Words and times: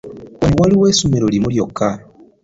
Wano 0.41 0.55
waliwo 0.61 0.85
essomero 0.91 1.25
limu 1.33 1.47
lyokka. 1.53 1.87